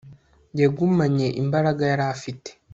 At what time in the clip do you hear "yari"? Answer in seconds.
1.91-2.05